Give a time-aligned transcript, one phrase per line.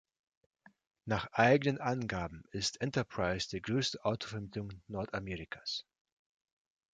[1.05, 5.85] Nach eigenen Angaben ist Enterprise die größte Autovermietung Nordamerikas.